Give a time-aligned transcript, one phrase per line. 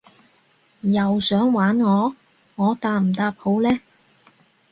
[0.81, 2.15] 又想玩我？
[2.55, 3.69] 我答唔答好呢？